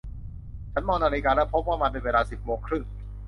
[0.73, 2.85] ฉันมองนาฬิกาและพบว่ามันเป็นเวลาสิบโมงครึ่ง